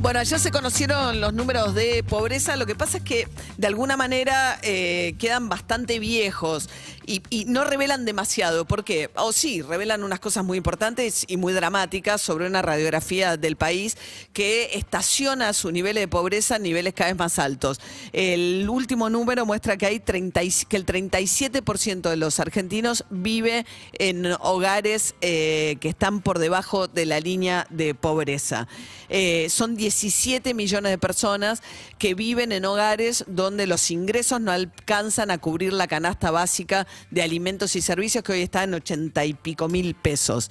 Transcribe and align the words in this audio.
Bueno, 0.00 0.22
ya 0.22 0.38
se 0.38 0.52
conocieron 0.52 1.20
los 1.20 1.34
números 1.34 1.74
de 1.74 2.04
pobreza. 2.04 2.54
Lo 2.54 2.66
que 2.66 2.76
pasa 2.76 2.98
es 2.98 3.02
que 3.02 3.26
de 3.56 3.66
alguna 3.66 3.96
manera 3.96 4.56
eh, 4.62 5.16
quedan 5.18 5.48
bastante 5.48 5.98
viejos 5.98 6.68
y, 7.04 7.44
no 7.46 7.64
revelan 7.64 8.04
demasiado. 8.04 8.64
¿Por 8.66 8.84
qué? 8.84 9.10
O 9.16 9.32
sí, 9.32 9.62
revelan 9.62 10.04
unas 10.04 10.20
cosas 10.20 10.44
muy 10.44 10.58
importantes 10.58 11.24
y 11.26 11.36
muy 11.36 11.52
dramáticas 11.52 12.20
sobre 12.20 12.46
una 12.46 12.60
radiografía 12.62 13.36
del 13.36 13.56
país 13.56 13.96
que 14.32 14.70
estaciona 14.74 15.52
su 15.52 15.72
nivel 15.72 15.96
de 15.96 16.06
pobreza 16.06 16.56
a 16.56 16.58
niveles 16.58 16.92
cada 16.94 17.10
vez 17.10 17.18
más 17.18 17.38
altos. 17.38 17.80
El 18.12 18.68
último 18.68 19.08
número 19.10 19.46
muestra 19.46 19.76
que 19.78 19.86
hay 19.86 20.00
30 20.00 20.42
y- 20.44 20.52
que 20.68 20.76
el 20.76 20.84
37% 20.86 22.10
de 22.10 22.16
los 22.16 22.38
argentinos 22.40 23.04
vive 23.10 23.64
en 23.94 24.26
hogares 24.40 25.14
eh, 25.22 25.76
que 25.80 25.88
están 25.88 26.20
por 26.20 26.38
debajo 26.38 26.88
de 26.88 27.06
la 27.06 27.20
línea 27.20 27.66
de 27.70 27.94
pobreza. 27.94 28.68
Eh, 29.08 29.46
son 29.48 29.76
17 29.88 30.52
millones 30.52 30.90
de 30.90 30.98
personas 30.98 31.62
que 31.98 32.12
viven 32.12 32.52
en 32.52 32.66
hogares 32.66 33.24
donde 33.26 33.66
los 33.66 33.90
ingresos 33.90 34.38
no 34.38 34.52
alcanzan 34.52 35.30
a 35.30 35.38
cubrir 35.38 35.72
la 35.72 35.86
canasta 35.86 36.30
básica 36.30 36.86
de 37.10 37.22
alimentos 37.22 37.74
y 37.74 37.80
servicios 37.80 38.22
que 38.22 38.32
hoy 38.32 38.42
está 38.42 38.64
en 38.64 38.74
80 38.74 39.24
y 39.24 39.32
pico 39.32 39.66
mil 39.66 39.94
pesos. 39.94 40.50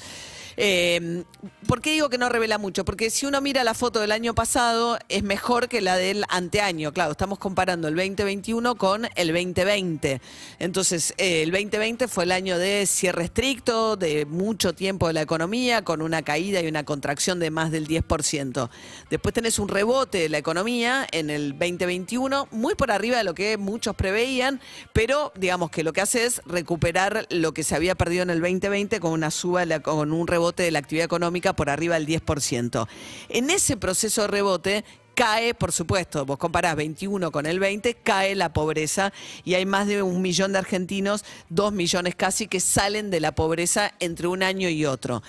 Eh, 0.59 1.23
¿Por 1.67 1.81
qué 1.81 1.91
digo 1.91 2.09
que 2.09 2.17
no 2.17 2.29
revela 2.29 2.57
mucho? 2.57 2.84
Porque 2.84 3.11
si 3.11 3.27
uno 3.27 3.41
mira 3.41 3.63
la 3.63 3.75
foto 3.75 3.99
del 3.99 4.11
año 4.11 4.34
pasado, 4.34 4.97
es 5.07 5.21
mejor 5.21 5.67
que 5.67 5.81
la 5.81 5.97
del 5.97 6.23
anteaño. 6.30 6.91
Claro, 6.93 7.11
estamos 7.11 7.38
comparando 7.38 7.88
el 7.88 7.95
2021 7.95 8.75
con 8.75 9.07
el 9.16 9.27
2020. 9.27 10.20
Entonces, 10.57 11.13
eh, 11.17 11.43
el 11.43 11.52
2020 11.52 12.07
fue 12.07 12.23
el 12.23 12.31
año 12.31 12.57
de 12.57 12.88
cierre 12.88 13.25
estricto, 13.25 13.97
de 13.97 14.25
mucho 14.25 14.73
tiempo 14.73 15.07
de 15.07 15.13
la 15.13 15.21
economía, 15.21 15.83
con 15.83 16.02
una 16.02 16.23
caída 16.23 16.61
y 16.61 16.67
una 16.67 16.83
contracción 16.85 17.39
de 17.39 17.52
más 17.52 17.69
del 17.69 17.88
10%. 17.88 18.69
Después 19.11 19.33
tenés 19.33 19.59
un 19.59 19.67
rebote 19.67 20.17
de 20.17 20.30
la 20.30 20.39
economía 20.39 21.05
en 21.11 21.30
el 21.30 21.52
2021, 21.52 22.47
muy 22.49 22.73
por 22.73 22.92
arriba 22.92 23.17
de 23.17 23.23
lo 23.23 23.36
que 23.36 23.58
muchos 23.58 23.95
preveían, 23.95 24.59
pero 24.92 25.31
digamos 25.36 25.69
que 25.69 25.83
lo 25.83 25.94
que 25.94 26.02
hace 26.02 26.25
es 26.25 26.42
recuperar 26.45 27.27
lo 27.30 27.53
que 27.53 27.64
se 27.64 27.75
había 27.75 27.94
perdido 27.94 28.23
en 28.23 28.31
el 28.31 28.42
2020 28.42 28.99
con 28.99 29.11
una 29.11 29.30
suba, 29.30 29.66
con 29.81 30.11
un 30.11 30.27
rebote 30.27 30.47
de 30.56 30.72
la 30.72 30.80
actividad 30.80 31.06
económica 31.06 31.53
por 31.53 31.70
arriba 31.70 32.00
del 32.00 32.08
10%. 32.08 32.88
En 33.30 33.50
ese 33.50 33.78
proceso 33.78 34.22
de 34.23 34.28
rebote 34.28 34.86
cae, 35.18 35.56
por 35.56 35.72
supuesto, 35.72 36.28
vos 36.28 36.38
comparás 36.38 36.76
21 36.76 37.32
con 37.32 37.48
el 37.48 37.60
20, 37.60 37.96
cae 37.96 38.36
la 38.36 38.54
pobreza 38.54 39.12
y 39.44 39.56
hay 39.56 39.66
más 39.66 39.88
de 39.88 40.04
un 40.04 40.22
millón 40.22 40.52
de 40.52 40.60
argentinos, 40.60 41.26
dos 41.50 41.73
millones 41.73 42.14
casi, 42.14 42.48
que 42.48 42.60
salen 42.60 43.10
de 43.10 43.20
la 43.20 43.34
pobreza 43.34 43.95
entre 44.00 44.28
un 44.28 44.44
año 44.44 44.70
y 44.70 44.86
otro. 44.86 45.23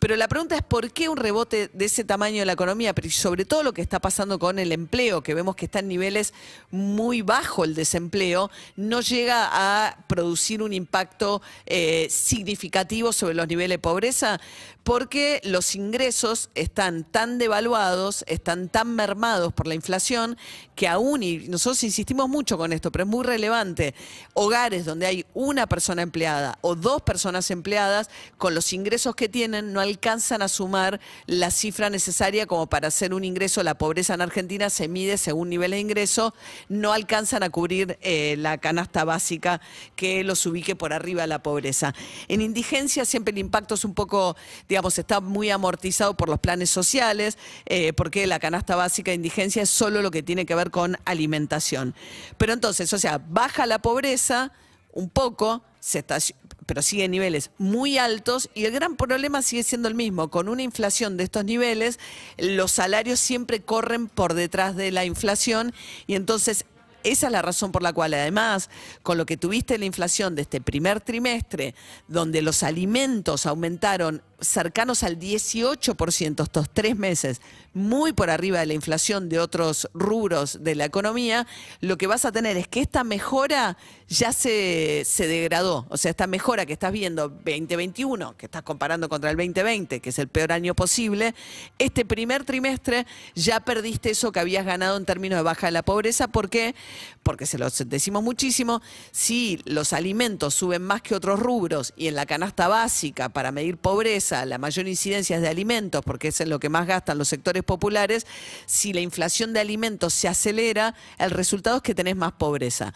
Pero 0.00 0.16
la 0.16 0.26
pregunta 0.26 0.56
es 0.56 0.62
por 0.62 0.90
qué 0.90 1.08
un 1.08 1.16
rebote 1.16 1.70
de 1.72 1.84
ese 1.84 2.02
tamaño 2.02 2.40
de 2.40 2.46
la 2.46 2.54
economía, 2.54 2.92
pero 2.96 3.08
sobre 3.10 3.44
todo 3.44 3.62
lo 3.62 3.72
que 3.72 3.80
está 3.80 4.00
pasando 4.00 4.40
con 4.40 4.58
el 4.58 4.72
empleo, 4.72 5.22
que 5.22 5.34
vemos 5.34 5.54
que 5.54 5.66
está 5.66 5.78
en 5.78 5.86
niveles 5.86 6.34
muy 6.72 7.22
bajo 7.22 7.62
el 7.62 7.76
desempleo, 7.76 8.50
no 8.74 9.02
llega 9.02 9.50
a 9.52 9.98
producir 10.08 10.62
un 10.62 10.72
impacto 10.72 11.42
eh, 11.64 12.08
significativo 12.10 13.12
sobre 13.12 13.34
los 13.34 13.46
niveles 13.46 13.76
de 13.76 13.78
pobreza, 13.78 14.40
porque 14.82 15.40
los 15.44 15.74
ingresos 15.76 16.50
están 16.56 17.04
tan 17.04 17.38
devaluados, 17.38 18.24
están 18.26 18.68
tan 18.68 18.96
mermados 18.96 19.27
por 19.54 19.66
la 19.66 19.74
inflación, 19.74 20.36
que 20.74 20.88
aún, 20.88 21.22
y 21.22 21.48
nosotros 21.48 21.82
insistimos 21.84 22.28
mucho 22.28 22.56
con 22.56 22.72
esto, 22.72 22.90
pero 22.92 23.04
es 23.04 23.10
muy 23.10 23.24
relevante, 23.24 23.94
hogares 24.34 24.84
donde 24.84 25.06
hay 25.06 25.26
una 25.34 25.66
persona 25.66 26.02
empleada 26.02 26.58
o 26.60 26.74
dos 26.74 27.02
personas 27.02 27.50
empleadas, 27.50 28.10
con 28.36 28.54
los 28.54 28.72
ingresos 28.72 29.14
que 29.14 29.28
tienen, 29.28 29.72
no 29.72 29.80
alcanzan 29.80 30.42
a 30.42 30.48
sumar 30.48 31.00
la 31.26 31.50
cifra 31.50 31.90
necesaria 31.90 32.46
como 32.46 32.66
para 32.66 32.88
hacer 32.88 33.14
un 33.14 33.24
ingreso. 33.24 33.62
La 33.62 33.76
pobreza 33.76 34.14
en 34.14 34.20
Argentina 34.20 34.70
se 34.70 34.88
mide 34.88 35.18
según 35.18 35.48
nivel 35.48 35.72
de 35.72 35.80
ingreso, 35.80 36.34
no 36.68 36.92
alcanzan 36.92 37.42
a 37.42 37.50
cubrir 37.50 37.98
eh, 38.02 38.36
la 38.38 38.58
canasta 38.58 39.04
básica 39.04 39.60
que 39.96 40.24
los 40.24 40.44
ubique 40.46 40.76
por 40.76 40.92
arriba 40.92 41.22
de 41.22 41.28
la 41.28 41.42
pobreza. 41.42 41.94
En 42.28 42.40
indigencia 42.40 43.04
siempre 43.04 43.32
el 43.32 43.38
impacto 43.38 43.74
es 43.74 43.84
un 43.84 43.94
poco, 43.94 44.36
digamos, 44.68 44.98
está 44.98 45.20
muy 45.20 45.50
amortizado 45.50 46.14
por 46.14 46.28
los 46.28 46.38
planes 46.38 46.70
sociales, 46.70 47.38
eh, 47.66 47.92
porque 47.92 48.26
la 48.26 48.38
canasta 48.38 48.76
básica 48.76 49.12
indigencia 49.18 49.62
es 49.62 49.70
solo 49.70 50.00
lo 50.00 50.10
que 50.10 50.22
tiene 50.22 50.46
que 50.46 50.54
ver 50.54 50.70
con 50.70 50.96
alimentación. 51.04 51.94
Pero 52.38 52.52
entonces, 52.54 52.92
o 52.92 52.98
sea, 52.98 53.18
baja 53.18 53.66
la 53.66 53.80
pobreza 53.80 54.52
un 54.92 55.10
poco, 55.10 55.62
se 55.80 56.04
estaci- 56.04 56.34
pero 56.66 56.82
sigue 56.82 57.04
en 57.04 57.10
niveles 57.12 57.50
muy 57.58 57.98
altos 57.98 58.50
y 58.54 58.64
el 58.64 58.72
gran 58.72 58.96
problema 58.96 59.42
sigue 59.42 59.62
siendo 59.62 59.88
el 59.88 59.94
mismo. 59.94 60.28
Con 60.28 60.48
una 60.48 60.62
inflación 60.62 61.16
de 61.16 61.24
estos 61.24 61.44
niveles, 61.44 61.98
los 62.36 62.72
salarios 62.72 63.20
siempre 63.20 63.60
corren 63.60 64.08
por 64.08 64.34
detrás 64.34 64.76
de 64.76 64.90
la 64.90 65.04
inflación 65.04 65.72
y 66.06 66.14
entonces 66.14 66.64
esa 67.04 67.26
es 67.28 67.32
la 67.32 67.42
razón 67.42 67.70
por 67.70 67.82
la 67.82 67.92
cual, 67.92 68.12
además, 68.12 68.70
con 69.02 69.16
lo 69.18 69.24
que 69.24 69.36
tuviste 69.36 69.78
la 69.78 69.84
inflación 69.84 70.34
de 70.34 70.42
este 70.42 70.60
primer 70.60 71.00
trimestre, 71.00 71.74
donde 72.08 72.42
los 72.42 72.62
alimentos 72.62 73.46
aumentaron 73.46 74.20
cercanos 74.40 75.02
al 75.02 75.18
18% 75.18 76.42
estos 76.42 76.70
tres 76.72 76.96
meses, 76.96 77.40
muy 77.74 78.12
por 78.12 78.30
arriba 78.30 78.60
de 78.60 78.66
la 78.66 78.74
inflación 78.74 79.28
de 79.28 79.38
otros 79.38 79.88
rubros 79.94 80.62
de 80.62 80.74
la 80.74 80.84
economía, 80.84 81.46
lo 81.80 81.96
que 81.96 82.06
vas 82.06 82.24
a 82.24 82.32
tener 82.32 82.56
es 82.56 82.68
que 82.68 82.80
esta 82.80 83.04
mejora 83.04 83.76
ya 84.08 84.32
se, 84.32 85.02
se 85.04 85.26
degradó. 85.26 85.86
O 85.90 85.96
sea, 85.96 86.10
esta 86.10 86.26
mejora 86.26 86.66
que 86.66 86.72
estás 86.72 86.92
viendo 86.92 87.28
2021, 87.28 88.36
que 88.36 88.46
estás 88.46 88.62
comparando 88.62 89.08
contra 89.08 89.30
el 89.30 89.36
2020, 89.36 90.00
que 90.00 90.10
es 90.10 90.18
el 90.18 90.28
peor 90.28 90.52
año 90.52 90.74
posible, 90.74 91.34
este 91.78 92.04
primer 92.04 92.44
trimestre 92.44 93.06
ya 93.34 93.60
perdiste 93.60 94.10
eso 94.10 94.32
que 94.32 94.40
habías 94.40 94.64
ganado 94.64 94.96
en 94.96 95.04
términos 95.04 95.38
de 95.38 95.42
baja 95.42 95.66
de 95.66 95.72
la 95.72 95.82
pobreza. 95.82 96.28
¿Por 96.28 96.48
qué? 96.48 96.74
Porque 97.22 97.46
se 97.46 97.58
los 97.58 97.88
decimos 97.88 98.22
muchísimo, 98.22 98.80
si 99.12 99.60
los 99.64 99.92
alimentos 99.92 100.54
suben 100.54 100.82
más 100.82 101.02
que 101.02 101.14
otros 101.14 101.38
rubros 101.38 101.92
y 101.96 102.08
en 102.08 102.14
la 102.14 102.26
canasta 102.26 102.68
básica 102.68 103.28
para 103.28 103.52
medir 103.52 103.76
pobreza 103.76 104.27
la 104.30 104.58
mayor 104.58 104.86
incidencia 104.88 105.36
es 105.36 105.42
de 105.42 105.48
alimentos, 105.48 106.02
porque 106.04 106.28
es 106.28 106.40
lo 106.46 106.58
que 106.60 106.68
más 106.68 106.86
gastan 106.86 107.18
los 107.18 107.28
sectores 107.28 107.62
populares, 107.62 108.26
si 108.66 108.92
la 108.92 109.00
inflación 109.00 109.52
de 109.52 109.60
alimentos 109.60 110.14
se 110.14 110.28
acelera, 110.28 110.94
el 111.18 111.30
resultado 111.30 111.76
es 111.78 111.82
que 111.82 111.94
tenés 111.94 112.16
más 112.16 112.32
pobreza. 112.32 112.92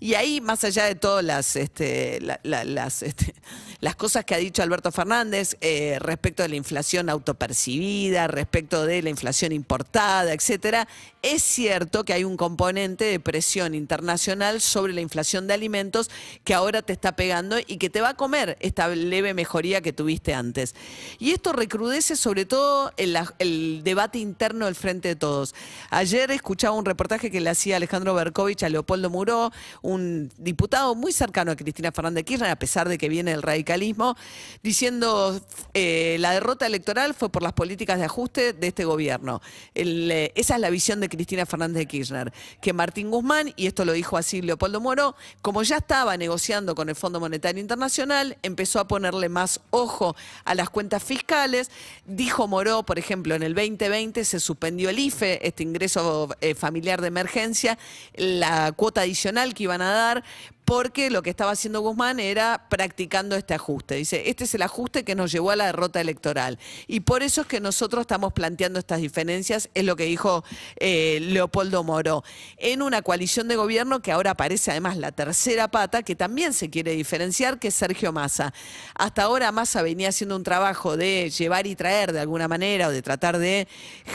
Y 0.00 0.14
ahí, 0.14 0.40
más 0.40 0.64
allá 0.64 0.84
de 0.86 0.94
todas 0.94 1.22
las, 1.24 1.56
este, 1.56 2.20
la- 2.22 2.40
la- 2.42 2.64
las, 2.64 3.02
este, 3.02 3.34
las 3.80 3.96
cosas 3.96 4.24
que 4.24 4.34
ha 4.34 4.38
dicho 4.38 4.62
Alberto 4.62 4.90
Fernández 4.92 5.56
eh, 5.60 5.98
respecto 6.00 6.42
de 6.42 6.48
la 6.48 6.56
inflación 6.56 7.08
autopercibida, 7.10 8.26
respecto 8.28 8.86
de 8.86 9.02
la 9.02 9.10
inflación 9.10 9.52
importada, 9.52 10.32
etcétera, 10.32 10.88
es 11.22 11.42
cierto 11.42 12.04
que 12.04 12.12
hay 12.14 12.24
un 12.24 12.36
componente 12.38 13.04
de 13.04 13.20
presión 13.20 13.74
internacional 13.74 14.60
sobre 14.62 14.92
la 14.94 15.00
inflación 15.02 15.46
de 15.46 15.54
alimentos 15.54 16.10
que 16.44 16.54
ahora 16.54 16.80
te 16.82 16.92
está 16.94 17.14
pegando 17.14 17.58
y 17.58 17.76
que 17.76 17.90
te 17.90 18.00
va 18.00 18.10
a 18.10 18.16
comer 18.16 18.56
esta 18.60 18.88
leve 18.88 19.34
mejoría 19.34 19.80
que 19.82 19.92
tuviste 19.92 20.32
antes. 20.32 20.69
Y 21.18 21.32
esto 21.32 21.52
recrudece 21.52 22.16
sobre 22.16 22.44
todo 22.44 22.92
el, 22.96 23.16
el 23.38 23.82
debate 23.84 24.18
interno 24.18 24.66
del 24.66 24.74
Frente 24.74 25.08
de 25.08 25.16
Todos. 25.16 25.54
Ayer 25.90 26.30
escuchaba 26.30 26.76
un 26.76 26.84
reportaje 26.84 27.30
que 27.30 27.40
le 27.40 27.50
hacía 27.50 27.76
Alejandro 27.76 28.14
Berkovich 28.14 28.62
a 28.62 28.68
Leopoldo 28.68 29.10
Muró, 29.10 29.52
un 29.82 30.30
diputado 30.38 30.94
muy 30.94 31.12
cercano 31.12 31.52
a 31.52 31.56
Cristina 31.56 31.92
Fernández 31.92 32.20
de 32.20 32.24
Kirchner, 32.24 32.50
a 32.50 32.56
pesar 32.56 32.88
de 32.88 32.98
que 32.98 33.08
viene 33.08 33.30
del 33.32 33.42
radicalismo, 33.42 34.16
diciendo 34.62 35.40
eh, 35.74 36.16
la 36.20 36.32
derrota 36.32 36.66
electoral 36.66 37.14
fue 37.14 37.30
por 37.30 37.42
las 37.42 37.52
políticas 37.52 37.98
de 37.98 38.04
ajuste 38.04 38.52
de 38.52 38.66
este 38.66 38.84
gobierno. 38.84 39.40
Eh, 39.74 40.32
esa 40.34 40.54
es 40.54 40.60
la 40.60 40.70
visión 40.70 41.00
de 41.00 41.08
Cristina 41.08 41.46
Fernández 41.46 41.78
de 41.78 41.86
Kirchner, 41.86 42.32
que 42.60 42.72
Martín 42.72 43.10
Guzmán, 43.10 43.52
y 43.56 43.66
esto 43.66 43.84
lo 43.84 43.92
dijo 43.92 44.16
así 44.16 44.42
Leopoldo 44.42 44.80
Moro, 44.80 45.14
como 45.42 45.62
ya 45.62 45.78
estaba 45.78 46.16
negociando 46.16 46.74
con 46.74 46.88
el 46.88 46.96
Fondo 46.96 47.20
Monetario 47.20 47.60
Internacional, 47.60 48.36
empezó 48.42 48.80
a 48.80 48.88
ponerle 48.88 49.28
más 49.28 49.60
ojo 49.70 50.16
a 50.44 50.54
las 50.60 50.68
cuentas 50.68 51.02
fiscales. 51.02 51.70
Dijo 52.04 52.46
Moró, 52.46 52.82
por 52.82 52.98
ejemplo, 52.98 53.34
en 53.34 53.42
el 53.42 53.54
2020 53.54 54.26
se 54.26 54.40
suspendió 54.40 54.90
el 54.90 54.98
IFE, 54.98 55.46
este 55.46 55.62
ingreso 55.62 56.28
eh, 56.42 56.54
familiar 56.54 57.00
de 57.00 57.08
emergencia, 57.08 57.78
la 58.14 58.70
cuota 58.72 59.00
adicional 59.00 59.54
que 59.54 59.62
iban 59.62 59.80
a 59.80 59.90
dar, 59.90 60.24
porque 60.70 61.10
lo 61.10 61.22
que 61.22 61.30
estaba 61.30 61.50
haciendo 61.50 61.80
Guzmán 61.80 62.20
era 62.20 62.68
practicando 62.68 63.34
este 63.34 63.54
ajuste. 63.54 63.96
Dice, 63.96 64.30
este 64.30 64.44
es 64.44 64.54
el 64.54 64.62
ajuste 64.62 65.02
que 65.02 65.16
nos 65.16 65.32
llevó 65.32 65.50
a 65.50 65.56
la 65.56 65.66
derrota 65.66 66.00
electoral. 66.00 66.60
Y 66.86 67.00
por 67.00 67.24
eso 67.24 67.40
es 67.40 67.48
que 67.48 67.58
nosotros 67.58 68.02
estamos 68.02 68.32
planteando 68.32 68.78
estas 68.78 69.00
diferencias, 69.00 69.68
es 69.74 69.84
lo 69.84 69.96
que 69.96 70.04
dijo 70.04 70.44
eh, 70.76 71.18
Leopoldo 71.22 71.82
Moro, 71.82 72.22
en 72.56 72.82
una 72.82 73.02
coalición 73.02 73.48
de 73.48 73.56
gobierno 73.56 74.00
que 74.00 74.12
ahora 74.12 74.30
aparece 74.30 74.70
además 74.70 74.96
la 74.96 75.10
tercera 75.10 75.66
pata, 75.72 76.04
que 76.04 76.14
también 76.14 76.52
se 76.52 76.70
quiere 76.70 76.92
diferenciar, 76.92 77.58
que 77.58 77.66
es 77.66 77.74
Sergio 77.74 78.12
Massa. 78.12 78.54
Hasta 78.94 79.24
ahora 79.24 79.50
Massa 79.50 79.82
venía 79.82 80.10
haciendo 80.10 80.36
un 80.36 80.44
trabajo 80.44 80.96
de 80.96 81.30
llevar 81.30 81.66
y 81.66 81.74
traer 81.74 82.12
de 82.12 82.20
alguna 82.20 82.46
manera, 82.46 82.86
o 82.86 82.90
de 82.92 83.02
tratar 83.02 83.38
de 83.38 83.66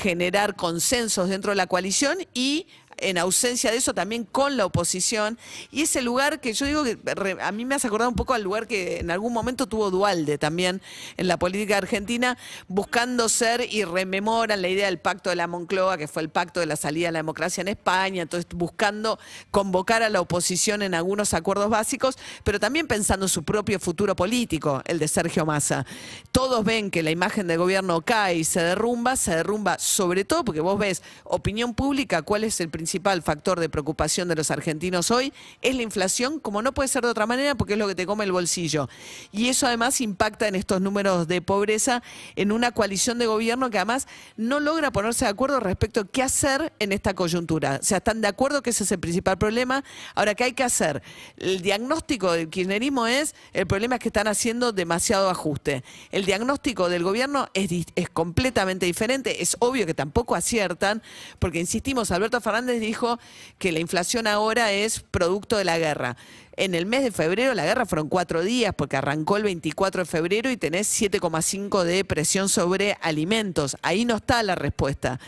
generar 0.02 0.56
consensos 0.56 1.28
dentro 1.28 1.52
de 1.52 1.58
la 1.58 1.68
coalición 1.68 2.18
y 2.34 2.68
en 2.98 3.18
ausencia 3.18 3.72
de 3.72 3.78
eso 3.78 3.94
también 3.94 4.24
con 4.24 4.58
la 4.58 4.66
oposición. 4.66 5.38
Y 5.72 5.84
ese 5.84 6.02
lugar 6.02 6.40
que 6.40 6.54
yo 6.54 6.66
digo 6.66 6.84
que 6.84 6.98
a 7.42 7.52
mí 7.52 7.66
me 7.66 7.76
hace 7.76 7.88
acordar 7.88 8.08
un 8.08 8.16
poco 8.16 8.34
al 8.34 8.44
lugar 8.44 8.68
que 8.68 9.00
en 9.00 9.12
algún 9.12 9.34
momento 9.34 9.68
tuvo 9.68 9.92
Dualde 9.92 10.38
también 10.38 10.82
en 11.18 11.28
la 11.28 11.38
política 11.38 11.78
argentina, 11.78 12.38
buscando 12.68 13.30
ser 13.30 13.68
y 13.70 13.84
rememoran 13.84 14.62
la 14.62 14.68
idea 14.68 14.86
del 14.86 15.00
pacto 15.00 15.30
de 15.30 15.36
la 15.36 15.48
Moncloa, 15.48 15.98
que 15.98 16.08
fue 16.08 16.22
el 16.22 16.30
pacto 16.30 16.60
de 16.60 16.66
la 16.66 16.76
salida 16.76 17.08
de 17.08 17.14
la 17.14 17.20
democracia 17.20 17.62
en 17.62 17.68
España, 17.68 18.22
entonces 18.22 18.48
buscando 18.54 19.20
convocar 19.52 20.04
a 20.04 20.10
la 20.10 20.22
oposición 20.22 20.82
en 20.82 20.94
algunos 20.94 21.34
acuerdos 21.34 21.70
básicos, 21.70 22.18
pero 22.44 22.60
también 22.60 22.88
pensando 22.88 23.26
en 23.26 23.30
su 23.30 23.44
propio 23.44 23.80
futuro 23.80 24.16
político, 24.16 24.82
el 24.86 25.00
de 25.00 25.08
Sergio 25.08 25.46
Massa. 25.46 25.86
Todos 26.32 26.64
ven 26.64 26.92
que 26.92 27.04
la 27.04 27.12
imagen 27.12 27.48
del 27.48 27.58
gobierno 27.58 28.02
cae 28.02 28.36
y 28.36 28.44
se 28.44 28.62
derrumba, 28.62 29.16
se 29.16 29.36
derrumba 29.36 29.78
sobre 29.80 30.26
todo 30.26 30.44
porque 30.44 30.62
vos 30.62 30.78
ves 30.78 31.04
opinión 31.24 31.74
pública, 31.74 32.22
cuál 32.22 32.44
es 32.44 32.60
el 32.60 32.70
principal 32.86 33.24
factor 33.24 33.60
de 33.60 33.68
preocupación 33.68 34.28
de 34.28 34.36
los 34.36 34.52
argentinos 34.52 35.10
hoy, 35.10 35.34
es 35.64 35.76
la 35.76 35.82
inflación, 35.82 36.40
como 36.40 36.62
no 36.62 36.72
puede 36.72 36.88
ser 36.88 37.02
de 37.02 37.10
otra 37.10 37.26
manera, 37.26 37.56
porque 37.56 37.74
es 37.74 37.80
lo 37.80 37.88
que 37.88 37.96
te 37.96 38.06
come 38.06 38.26
el 38.26 38.32
bolsillo. 38.32 38.88
Y 39.32 39.50
eso 39.50 39.66
además 39.66 40.02
impacta 40.02 40.48
en 40.48 40.54
estos 40.54 40.82
números 40.82 41.28
de 41.28 41.42
pobreza 41.42 42.04
en 42.36 42.52
una 42.52 42.72
coalición 42.74 43.18
de 43.18 43.26
gobierno 43.26 43.72
que 43.72 43.80
además 43.80 44.08
no 44.38 44.60
logra 44.60 44.92
ponerse 44.92 45.26
de 45.26 45.32
acuerdo 45.32 45.60
respecto 45.60 46.02
a 46.02 46.06
qué 46.06 46.22
hacer 46.22 46.74
en 46.78 46.92
esta 46.92 47.16
coyuntura. 47.16 47.80
O 47.82 47.84
sea, 47.84 47.98
están 47.98 48.22
de 48.22 48.28
acuerdo 48.28 48.62
que 48.62 48.70
ese 48.70 48.84
es 48.84 48.92
el 48.92 49.00
principal 49.00 49.40
problema. 49.40 49.84
Ahora, 50.14 50.36
¿qué 50.36 50.44
hay 50.44 50.54
que 50.54 50.64
hacer? 50.64 51.02
El 51.38 51.62
diagnóstico 51.64 52.34
del 52.34 52.52
kirchnerismo 52.52 53.08
es, 53.08 53.34
el 53.54 53.66
problema 53.66 53.96
es 53.96 54.02
que 54.02 54.10
están 54.10 54.28
haciendo 54.28 54.74
demasiado 54.74 55.32
ajuste. 55.32 55.84
El 56.12 56.26
diagnóstico 56.26 56.88
del 56.88 57.02
gobierno 57.02 57.50
es, 57.56 57.72
es 57.96 58.10
completamente 58.10 58.86
diferente. 58.86 59.42
Es 59.42 59.58
obvio 59.58 59.88
que 59.88 59.96
tampoco 59.96 60.36
aciertan, 60.36 61.02
porque 61.40 61.60
insistimos, 61.60 62.12
Alberto 62.12 62.42
Dijo 62.80 63.20
que 63.58 63.72
la 63.72 63.80
inflación 63.80 64.28
ahora 64.28 64.72
es 64.72 65.00
producto 65.00 65.58
de 65.58 65.66
la 65.66 65.78
guerra. 65.78 66.18
En 66.58 66.74
el 66.74 66.86
mes 66.86 67.04
de 67.04 67.12
febrero 67.12 67.54
la 67.54 67.66
guerra 67.66 67.86
fueron 67.86 68.08
cuatro 68.08 68.42
días 68.42 68.74
porque 68.76 68.96
arrancó 68.96 69.36
el 69.36 69.44
24 69.44 70.04
de 70.04 70.06
febrero 70.06 70.50
y 70.50 70.58
tenés 70.58 70.88
7,5 71.02 71.84
de 71.84 72.06
presión 72.06 72.48
sobre 72.48 72.98
alimentos. 73.02 73.76
Ahí 73.82 74.06
no 74.06 74.16
está 74.16 74.42
la 74.42 74.56
respuesta. 74.56 75.20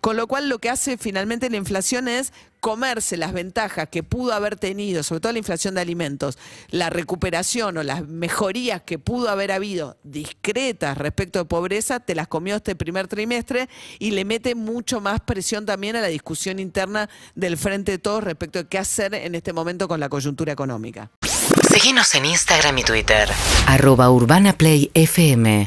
Con 0.00 0.16
lo 0.16 0.26
cual 0.26 0.48
lo 0.48 0.58
que 0.58 0.70
hace 0.70 0.98
finalmente 0.98 1.50
la 1.50 1.56
inflación 1.56 2.08
es 2.08 2.32
comerse 2.62 3.16
las 3.16 3.32
ventajas 3.32 3.88
que 3.90 4.04
pudo 4.04 4.32
haber 4.32 4.54
tenido, 4.56 5.02
sobre 5.02 5.20
todo 5.20 5.32
la 5.32 5.38
inflación 5.38 5.74
de 5.74 5.80
alimentos, 5.80 6.38
la 6.70 6.90
recuperación 6.90 7.76
o 7.76 7.82
las 7.82 8.06
mejorías 8.06 8.82
que 8.82 9.00
pudo 9.00 9.30
haber 9.30 9.50
habido 9.50 9.98
discretas 10.04 10.96
respecto 10.96 11.40
de 11.40 11.44
pobreza, 11.44 11.98
te 11.98 12.14
las 12.14 12.28
comió 12.28 12.54
este 12.54 12.76
primer 12.76 13.08
trimestre 13.08 13.68
y 13.98 14.12
le 14.12 14.24
mete 14.24 14.54
mucho 14.54 15.00
más 15.00 15.20
presión 15.20 15.66
también 15.66 15.96
a 15.96 16.02
la 16.02 16.06
discusión 16.06 16.60
interna 16.60 17.10
del 17.34 17.58
Frente 17.58 17.90
de 17.90 17.98
Todos 17.98 18.22
respecto 18.22 18.60
de 18.60 18.68
qué 18.68 18.78
hacer 18.78 19.12
en 19.12 19.34
este 19.34 19.52
momento 19.52 19.88
con 19.88 19.98
la 19.98 20.08
coyuntura 20.08 20.52
económica. 20.52 21.10
Síguenos 21.68 22.14
en 22.14 22.26
Instagram 22.26 22.78
y 22.78 22.84
Twitter. 22.84 23.28
Arroba 23.66 24.08
Urbana 24.08 24.52
Play 24.52 24.88
FM. 24.94 25.64